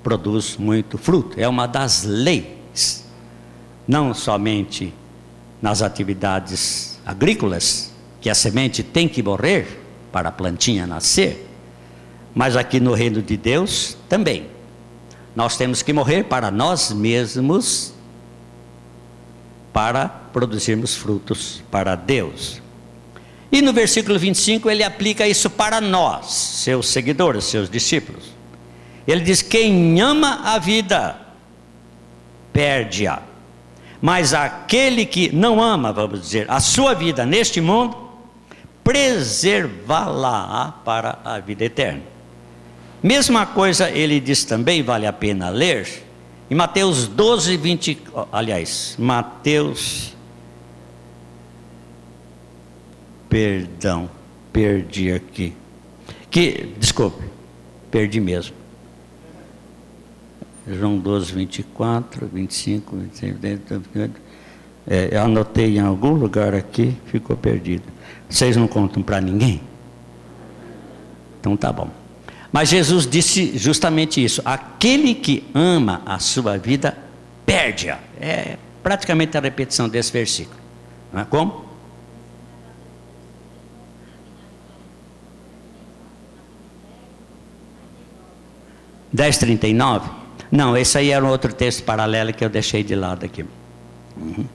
[0.04, 1.40] produz muito fruto.
[1.40, 3.06] É uma das leis,
[3.88, 4.94] não somente
[5.62, 11.48] nas atividades agrícolas, que a semente tem que morrer para a plantinha nascer,
[12.34, 14.48] mas aqui no reino de Deus também.
[15.36, 17.94] Nós temos que morrer para nós mesmos,
[19.72, 22.62] para produzirmos frutos para Deus.
[23.52, 28.26] E no versículo 25 ele aplica isso para nós, seus seguidores, seus discípulos.
[29.08, 31.20] Ele diz: Quem ama a vida,
[32.54, 33.22] perde-a.
[34.02, 37.98] Mas aquele que não ama, vamos dizer, a sua vida neste mundo,
[38.84, 42.02] preservá-la para a vida eterna.
[43.02, 45.88] Mesma coisa ele diz também, vale a pena ler,
[46.52, 50.16] em Mateus 12, 20, aliás, Mateus,
[53.30, 54.10] perdão,
[54.52, 55.54] perdi aqui,
[56.30, 57.24] que, desculpe,
[57.90, 58.56] perdi mesmo.
[60.68, 63.40] João 12, 24, 25, 25.
[64.88, 67.84] É, eu anotei em algum lugar aqui, ficou perdido.
[68.30, 69.62] Vocês não contam para ninguém?
[71.40, 71.99] Então tá bom.
[72.52, 76.98] Mas Jesus disse justamente isso: aquele que ama a sua vida,
[77.46, 78.00] perde-a.
[78.20, 80.60] É praticamente a repetição desse versículo.
[81.14, 81.66] Não é como?
[89.12, 90.10] Dez trinta e nove?
[90.52, 93.46] Não, esse aí era um outro texto paralelo que eu deixei de lado aqui.
[94.18, 94.46] Uhum.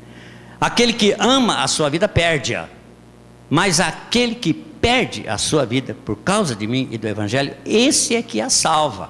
[0.60, 2.68] Aquele que ama a sua vida perde-a,
[3.50, 4.52] mas aquele que
[4.84, 8.50] perde a sua vida por causa de mim e do Evangelho, esse é que a
[8.50, 9.08] salva.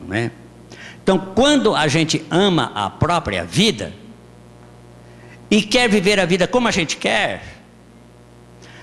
[0.00, 0.30] Não é?
[1.02, 3.92] Então, quando a gente ama a própria vida
[5.50, 7.42] e quer viver a vida como a gente quer,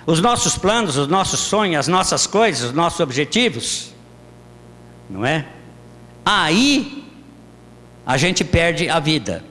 [0.05, 3.95] os nossos planos, os nossos sonhos, as nossas coisas, os nossos objetivos,
[5.09, 5.47] não é?
[6.23, 7.03] Aí
[8.05, 9.43] a gente perde a vida.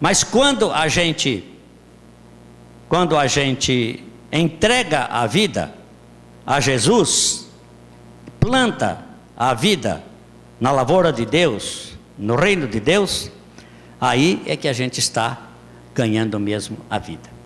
[0.00, 1.52] Mas quando a gente
[2.88, 5.74] quando a gente entrega a vida
[6.46, 7.48] a Jesus,
[8.38, 9.04] planta
[9.36, 10.02] a vida
[10.60, 13.30] na lavoura de Deus, no reino de Deus,
[14.00, 15.38] aí é que a gente está
[15.94, 17.36] ganhando mesmo a vida.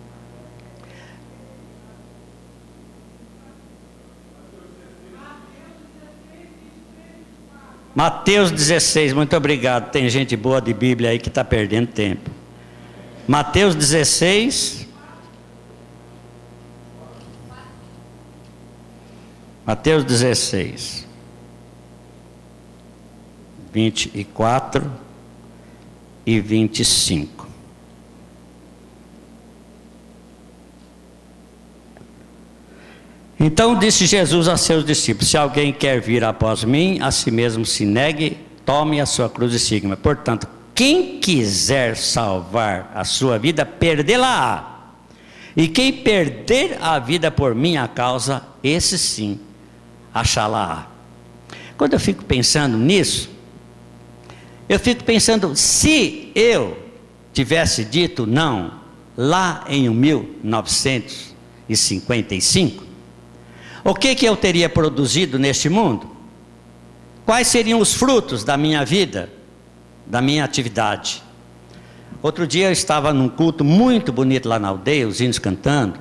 [7.93, 9.91] Mateus 16, muito obrigado.
[9.91, 12.29] Tem gente boa de Bíblia aí que está perdendo tempo.
[13.27, 14.80] Mateus 16.
[19.65, 21.07] Mateus 16.
[23.73, 24.91] 24
[26.25, 27.47] e 25.
[33.39, 37.65] Então disse Jesus a seus discípulos: Se alguém quer vir após mim, a si mesmo
[37.65, 39.95] se negue, tome a sua cruz e siga-me.
[39.95, 44.67] Portanto, quem quiser salvar a sua vida, perdê-la-á.
[45.55, 49.39] E quem perder a vida por minha causa, esse sim
[50.13, 50.85] achá-la-á.
[51.77, 53.31] Quando eu fico pensando nisso,
[54.69, 56.77] eu fico pensando, se eu
[57.33, 58.79] tivesse dito não
[59.17, 62.83] lá em 1955,
[63.83, 66.09] o que, que eu teria produzido neste mundo?
[67.25, 69.31] Quais seriam os frutos da minha vida,
[70.05, 71.23] da minha atividade?
[72.21, 75.99] Outro dia eu estava num culto muito bonito lá na aldeia, os índios cantando.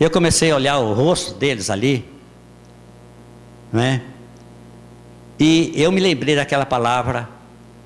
[0.00, 2.08] Eu comecei a olhar o rosto deles ali,
[3.72, 4.02] né?
[5.38, 7.28] E eu me lembrei daquela palavra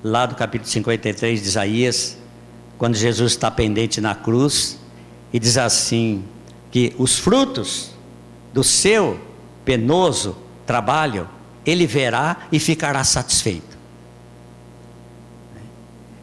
[0.03, 2.17] lá do capítulo 53 de Isaías,
[2.77, 4.77] quando Jesus está pendente na cruz
[5.33, 6.23] e diz assim:
[6.71, 7.91] que os frutos
[8.53, 9.19] do seu
[9.65, 11.27] penoso trabalho,
[11.65, 13.77] ele verá e ficará satisfeito.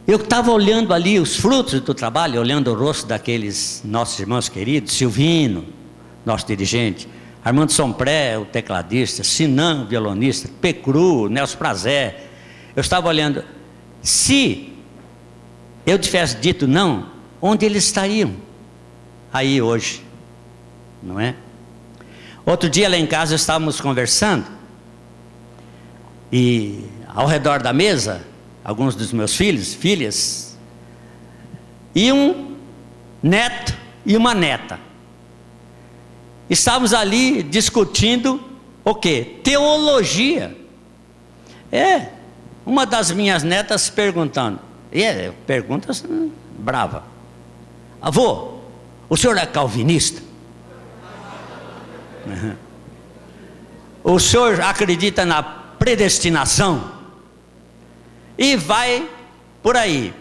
[0.07, 4.93] Eu estava olhando ali os frutos do trabalho, olhando o rosto daqueles nossos irmãos queridos,
[4.93, 5.65] Silvino,
[6.23, 7.09] nosso dirigente,
[7.45, 12.23] Armando Sompré, o tecladista, Sinan, o violonista, Pecru, Nelson Prazé.
[12.75, 13.43] Eu estava olhando,
[14.01, 14.73] se
[15.85, 18.33] eu tivesse dito não, onde eles estariam?
[19.31, 20.03] Aí hoje,
[21.03, 21.35] não é?
[22.43, 24.45] Outro dia lá em casa estávamos conversando
[26.31, 28.25] e ao redor da mesa,
[28.63, 30.57] alguns dos meus filhos, filhas,
[31.93, 32.55] e um
[33.21, 34.79] neto e uma neta.
[36.49, 38.43] Estávamos ali discutindo
[38.83, 39.39] o que?
[39.43, 40.55] Teologia.
[41.71, 42.09] É,
[42.65, 44.59] uma das minhas netas perguntando,
[44.91, 46.03] e é, perguntas
[46.57, 47.03] brava.
[48.01, 48.59] Avô,
[49.09, 50.21] o senhor é calvinista?
[54.07, 56.91] O senhor acredita na predestinação?
[58.37, 59.09] E vai
[59.63, 60.13] por aí.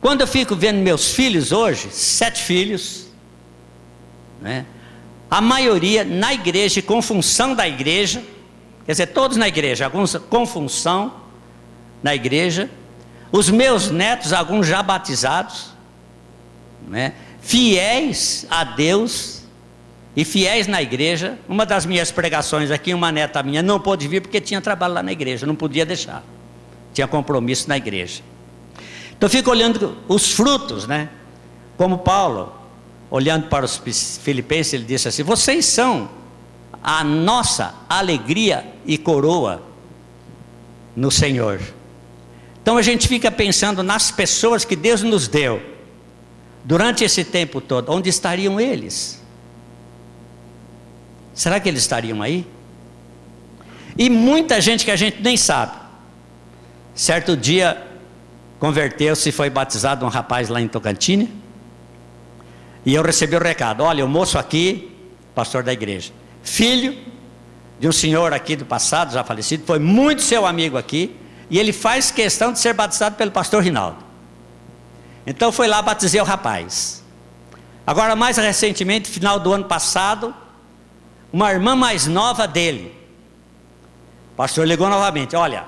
[0.00, 3.06] Quando eu fico vendo meus filhos hoje, sete filhos,
[4.42, 4.66] né?
[5.30, 8.22] A maioria na igreja, com função da igreja,
[8.84, 11.14] quer dizer, todos na igreja, alguns com função
[12.02, 12.70] na igreja,
[13.32, 15.72] os meus netos, alguns já batizados,
[16.86, 17.12] né?
[17.40, 19.36] fiéis a Deus,
[20.16, 21.38] e fiéis na igreja.
[21.46, 25.02] Uma das minhas pregações aqui, uma neta minha não pôde vir porque tinha trabalho lá
[25.02, 26.24] na igreja, não podia deixar.
[26.94, 28.22] Tinha compromisso na igreja.
[29.16, 31.10] Então fico olhando os frutos, né?
[31.76, 32.54] Como Paulo,
[33.10, 33.76] olhando para os
[34.22, 36.08] filipenses, ele disse assim: "Vocês são
[36.82, 39.62] a nossa alegria e coroa
[40.94, 41.60] no Senhor".
[42.62, 45.62] Então a gente fica pensando nas pessoas que Deus nos deu
[46.64, 49.22] durante esse tempo todo, onde estariam eles?
[51.32, 52.44] Será que eles estariam aí?
[53.96, 55.76] E muita gente que a gente nem sabe.
[56.94, 57.86] Certo dia,
[58.58, 61.28] converteu-se e foi batizado um rapaz lá em Tocantins.
[62.86, 64.96] E eu recebi o recado: olha, o moço aqui,
[65.34, 66.12] pastor da igreja,
[66.42, 66.96] filho
[67.80, 71.14] de um senhor aqui do passado, já falecido, foi muito seu amigo aqui,
[71.50, 73.98] e ele faz questão de ser batizado pelo pastor Rinaldo.
[75.26, 77.02] Então foi lá batizei o rapaz.
[77.84, 80.34] Agora, mais recentemente, final do ano passado,
[81.32, 82.94] uma irmã mais nova dele
[84.32, 85.64] O pastor ligou novamente: olha,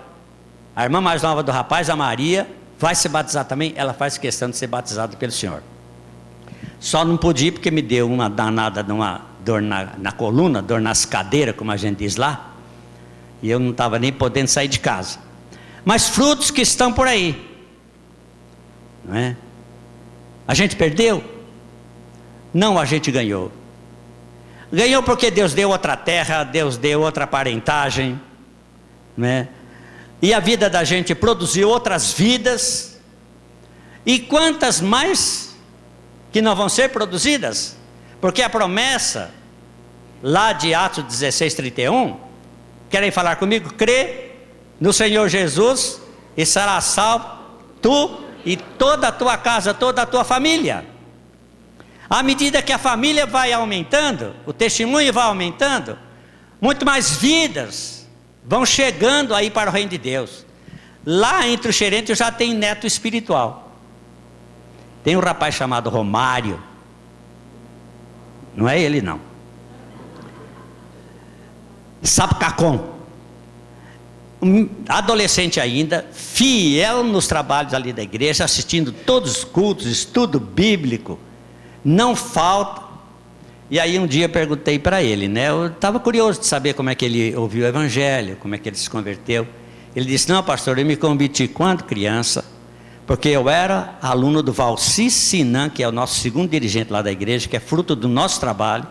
[0.75, 2.49] a irmã mais nova do rapaz, a Maria,
[2.79, 3.73] vai se batizar também.
[3.77, 5.63] Ela faz questão de ser batizada pelo Senhor.
[6.81, 10.63] Só não pude ir porque me deu uma danada de uma dor na, na coluna,
[10.63, 12.53] dor nas cadeiras, como a gente diz lá.
[13.43, 15.19] E eu não estava nem podendo sair de casa.
[15.85, 17.47] Mas frutos que estão por aí.
[19.05, 19.37] Não é?
[20.47, 21.23] A gente perdeu?
[22.53, 23.53] Não, a gente ganhou.
[24.73, 28.21] Ganhou porque Deus deu outra terra, Deus deu outra parentagem,
[29.17, 29.49] né?
[30.21, 32.99] E a vida da gente produziu outras vidas.
[34.05, 35.48] E quantas mais
[36.39, 37.77] que não vão ser produzidas?
[38.21, 39.33] Porque a promessa
[40.23, 42.17] lá de Atos 16, 31,
[42.89, 43.75] querem falar comigo?
[43.75, 44.31] Crê
[44.79, 46.01] no Senhor Jesus
[46.37, 47.27] e será salvo
[47.83, 50.87] tu e toda a tua casa, toda a tua família.
[52.09, 55.99] À medida que a família vai aumentando, o testemunho vai aumentando,
[56.61, 58.07] muito mais vidas
[58.45, 60.47] vão chegando aí para o reino de Deus.
[61.05, 63.68] Lá entre o xerente já tem neto espiritual.
[65.09, 66.63] Tem um rapaz chamado Romário.
[68.55, 69.19] Não é ele não.
[72.03, 72.91] Sapcacom.
[74.43, 81.19] Um adolescente ainda, fiel nos trabalhos ali da igreja, assistindo todos os cultos, estudo bíblico
[81.83, 82.83] não falta.
[83.71, 85.49] E aí um dia perguntei para ele, né?
[85.49, 88.69] Eu estava curioso de saber como é que ele ouviu o evangelho, como é que
[88.69, 89.49] ele se converteu.
[89.97, 92.45] Ele disse: "Não, pastor, eu me converti quando criança,
[93.09, 97.11] porque eu era aluno do Valci Sinan, que é o nosso segundo dirigente lá da
[97.11, 98.87] igreja, que é fruto do nosso trabalho.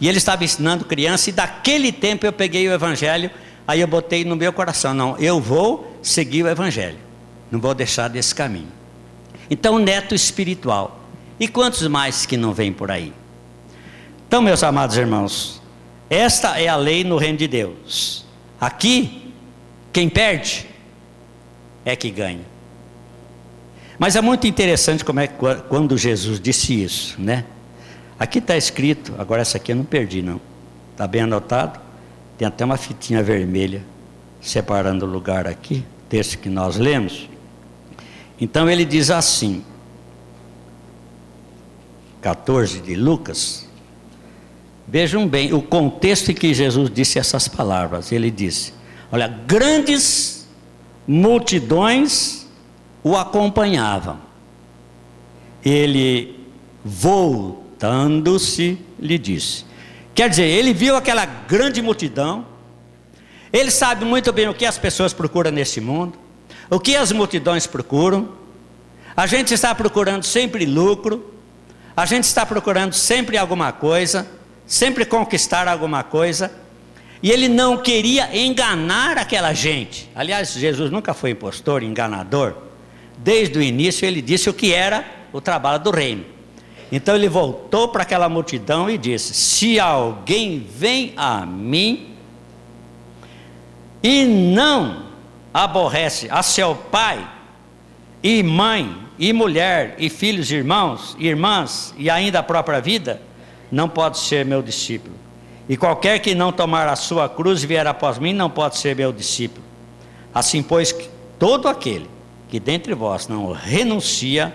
[0.00, 3.30] E ele estava ensinando criança e daquele tempo eu peguei o evangelho,
[3.64, 6.98] aí eu botei no meu coração, não, eu vou seguir o evangelho.
[7.48, 8.72] Não vou deixar desse caminho.
[9.48, 10.98] Então, neto espiritual.
[11.38, 13.12] E quantos mais que não vêm por aí?
[14.26, 15.62] Então, meus amados irmãos,
[16.10, 18.24] esta é a lei no reino de Deus.
[18.60, 19.32] Aqui,
[19.92, 20.66] quem perde
[21.84, 22.51] é que ganha.
[24.02, 27.44] Mas é muito interessante como é quando Jesus disse isso, né?
[28.18, 30.40] Aqui está escrito, agora essa aqui eu não perdi não.
[30.90, 31.78] Está bem anotado?
[32.36, 33.84] Tem até uma fitinha vermelha
[34.40, 37.30] separando o lugar aqui, texto que nós lemos.
[38.40, 39.62] Então ele diz assim:
[42.22, 43.68] 14 de Lucas,
[44.88, 48.10] vejam bem o contexto em que Jesus disse essas palavras.
[48.10, 48.74] Ele disse:
[49.12, 50.48] Olha, grandes
[51.06, 52.41] multidões
[53.02, 54.18] o acompanhavam.
[55.64, 56.38] Ele,
[56.84, 59.64] voltando-se, lhe disse:
[60.14, 62.46] Quer dizer, ele viu aquela grande multidão,
[63.52, 66.18] ele sabe muito bem o que as pessoas procuram neste mundo,
[66.70, 68.40] o que as multidões procuram.
[69.16, 71.34] A gente está procurando sempre lucro,
[71.94, 74.26] a gente está procurando sempre alguma coisa,
[74.66, 76.50] sempre conquistar alguma coisa,
[77.22, 80.10] e ele não queria enganar aquela gente.
[80.14, 82.54] Aliás, Jesus nunca foi impostor, enganador.
[83.22, 86.24] Desde o início ele disse o que era o trabalho do reino.
[86.90, 92.16] Então ele voltou para aquela multidão e disse: Se alguém vem a mim
[94.02, 95.04] e não
[95.54, 97.24] aborrece a seu pai
[98.22, 103.22] e mãe e mulher, e filhos, e irmãos, e irmãs, e ainda a própria vida,
[103.70, 105.14] não pode ser meu discípulo.
[105.68, 108.96] E qualquer que não tomar a sua cruz e vier após mim, não pode ser
[108.96, 109.64] meu discípulo.
[110.34, 110.94] Assim, pois,
[111.38, 112.08] todo aquele
[112.52, 114.54] que dentre vós não renuncia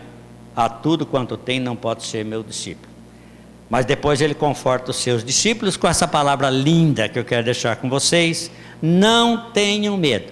[0.55, 2.93] a tudo quanto tem, não pode ser meu discípulo.
[3.67, 7.77] Mas depois ele conforta os seus discípulos com essa palavra linda que eu quero deixar
[7.77, 10.31] com vocês: não tenham medo.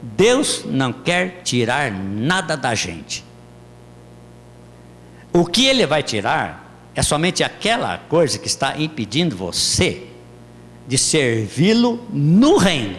[0.00, 3.22] Deus não quer tirar nada da gente.
[5.34, 10.06] O que Ele vai tirar é somente aquela coisa que está impedindo você
[10.88, 12.96] de servi-lo no reino.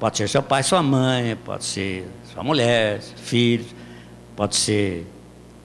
[0.00, 3.66] Pode ser seu pai, sua mãe, pode ser sua mulher, filhos,
[4.34, 5.06] pode ser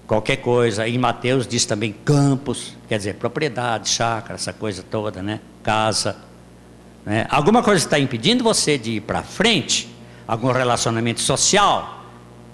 [0.06, 0.86] qualquer coisa.
[0.88, 5.40] Em Mateus diz também campos, quer dizer, propriedade, chácara, essa coisa toda, né?
[5.64, 6.18] Casa.
[7.06, 7.26] Né?
[7.30, 9.96] Alguma coisa está impedindo você de ir para frente
[10.28, 12.04] algum relacionamento social,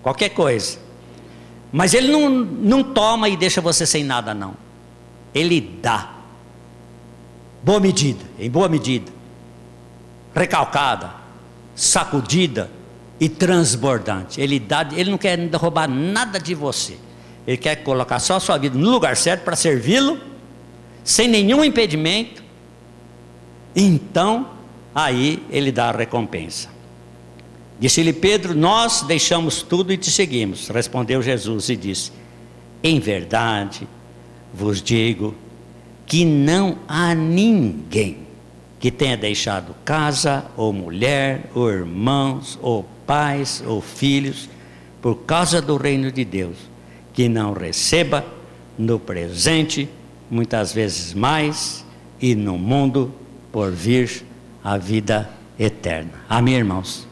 [0.03, 0.77] qualquer coisa.
[1.71, 4.53] Mas ele não, não toma e deixa você sem nada, não.
[5.33, 6.13] Ele dá.
[7.63, 9.11] Boa medida, em boa medida.
[10.35, 11.15] Recalcada,
[11.73, 12.69] sacudida
[13.19, 14.39] e transbordante.
[14.41, 16.97] Ele dá, ele não quer roubar nada de você.
[17.45, 20.19] Ele quer colocar só a sua vida no lugar certo para servi-lo,
[21.03, 22.43] sem nenhum impedimento.
[23.75, 24.49] Então,
[24.93, 26.69] aí ele dá a recompensa.
[27.79, 30.69] Disse-lhe Pedro: Nós deixamos tudo e te seguimos.
[30.69, 32.11] Respondeu Jesus e disse:
[32.81, 33.87] Em verdade
[34.53, 35.35] vos digo
[36.05, 38.19] que não há ninguém
[38.79, 44.49] que tenha deixado casa, ou mulher, ou irmãos, ou pais, ou filhos,
[45.01, 46.57] por causa do reino de Deus,
[47.13, 48.25] que não receba
[48.77, 49.89] no presente,
[50.29, 51.85] muitas vezes mais,
[52.21, 53.13] e no mundo
[53.51, 54.25] por vir
[54.63, 55.29] a vida
[55.59, 56.13] eterna.
[56.29, 57.07] Amém, irmãos?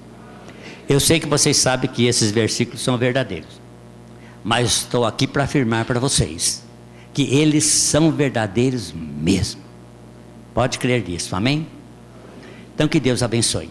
[0.87, 3.61] Eu sei que vocês sabem que esses versículos são verdadeiros,
[4.43, 6.63] mas estou aqui para afirmar para vocês
[7.13, 9.61] que eles são verdadeiros mesmo.
[10.53, 11.67] Pode crer nisso, amém?
[12.73, 13.69] Então que Deus abençoe.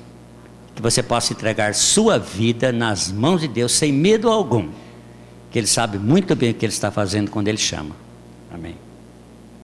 [0.81, 4.71] Que você possa entregar sua vida nas mãos de Deus sem medo algum.
[5.51, 7.95] Que Ele sabe muito bem o que Ele está fazendo quando Ele chama.
[8.51, 8.75] Amém.